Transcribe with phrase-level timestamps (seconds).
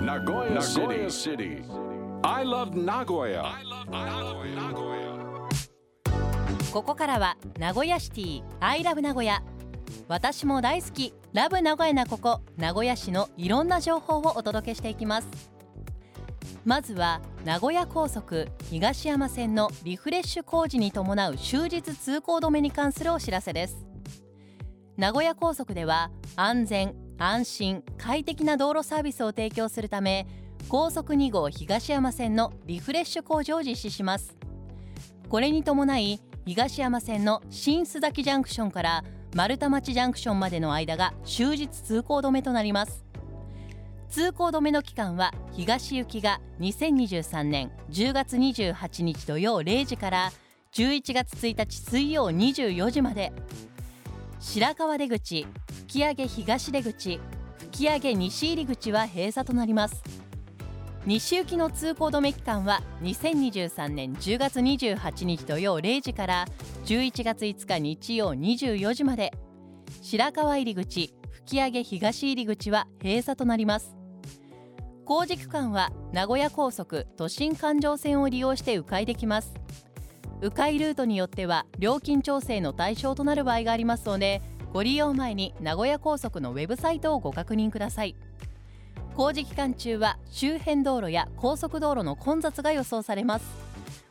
[0.00, 1.62] Nagoya City.
[2.24, 3.44] I love Nagoya.
[6.72, 9.42] ここからは名古屋シティ I love 名古屋
[10.08, 11.12] 私も大好き。
[11.34, 12.40] ラブ名古屋なここ。
[12.56, 15.28] 名古屋市のいろんな情報をお届けしていきます。
[16.64, 18.48] まずは名古屋高速。
[18.70, 23.84] 東山線のリフレッシュ工事に伴う終日通行止めに関するお知らせです。
[24.96, 30.26] 名古屋高速では安全安心快適な道路サービスを提供するため
[30.70, 34.38] 高速2号東山線のリフレッシュ工事を実施します。
[35.28, 43.04] これに伴い東山線の新須崎ジャンクションから丸太町ジャンクションまでの間が終日通行止めとなります。
[44.08, 50.32] 通行止めの期間は東行きが2023年10月28日土曜0時から
[50.72, 53.30] 11月1日水曜24時まで。
[54.40, 55.46] 白川出口
[55.90, 57.20] 吹上東出口
[57.72, 60.04] 吹上西入り口は閉鎖となります。
[61.04, 66.46] 西行きの通行止め期間は2023年10月28日土曜0時から
[66.84, 69.32] 11月5日日曜24時まで。
[70.00, 71.12] 白川入口
[71.44, 73.96] 吹上東入口は閉鎖となります。
[75.04, 79.54] 工事区間は名古屋高速都心環状線を利用して迂回できます。
[80.40, 84.40] 迂回ルートによっては料金調整の対象となる場合がありますので
[84.72, 88.14] ご利用前に名古屋高速のウェブサイトをご確認ください。
[89.16, 93.44] 工事期間中は周辺道路や高速道路の混雑が予想されます。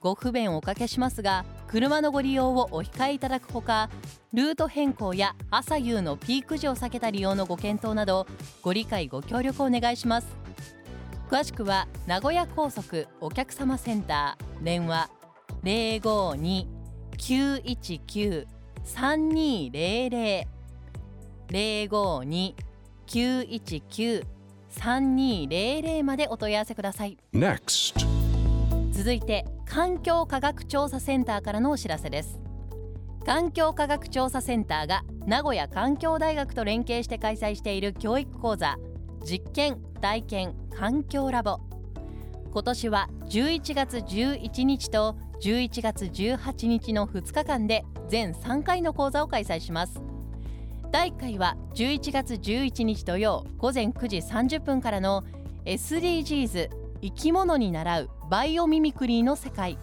[0.00, 3.90] ご不便をおかけしますが車のご利用をお控えいただくほか
[4.32, 8.26] ルート変更や朝夕のピーク時を避けた利用のご検討など
[8.62, 10.28] ご理解ご協力をお願いします。
[11.30, 15.08] 詳しくは名古屋高速お客様センター電話
[15.62, 20.46] 052-919 052-919-3200
[21.48, 27.18] 052-919-3200 3200までお問い合わせください。
[27.34, 27.94] Next.
[28.92, 32.38] 続いて環境科学調査センターからのお知らせです。
[33.24, 38.76] 環境科学調査センターが名古屋環境大学と連携して開催している教育講座
[39.24, 41.58] 実験体験環境ラボ。
[42.52, 50.02] 今年は11月11日と11月18日の2日間で全3回の講座を開催します。
[50.92, 55.24] 第1回は11月11日土曜午前9時30分からの
[55.64, 56.68] SDGs
[57.00, 59.78] 生き物に習うバイオミミクリーの世界。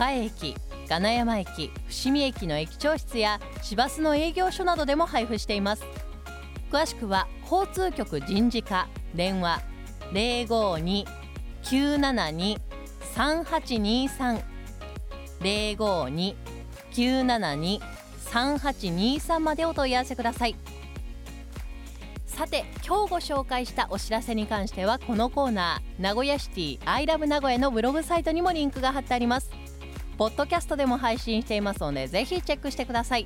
[0.01, 0.55] 栄駅
[0.89, 5.83] 金山駅伏見駅の駅長室や市バスの営業所などでも配布しています。
[6.71, 9.68] 詳しくは交通局人事課電話
[10.13, 12.57] 052-972
[13.15, 14.43] 3823
[16.91, 20.55] 052-972-3823までお問い合わせください。
[22.25, 29.51] さて今日ご紹介したお知らせに関してはこのコーナー名古屋シティアイラブ名古屋のブログサイトにもリンクが貼ってあります。
[30.17, 33.25] ポッドキャストでも配信していますのでぜひチェックしてください。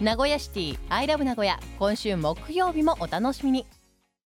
[0.00, 3.66] 名古屋シティアイラブ名古屋今週木曜日もお楽しみに。